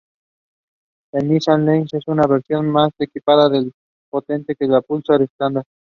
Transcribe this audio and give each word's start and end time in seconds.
El 1.11 1.27
Nissan 1.31 1.63
Langley 1.63 1.87
es 1.91 2.07
una 2.07 2.25
versión 2.25 2.67
más 2.67 2.89
equipada 2.97 3.55
y 3.55 3.71
potente 4.09 4.55
que 4.55 4.65
el 4.65 4.81
Pulsar 4.81 5.21
estándar. 5.21 5.63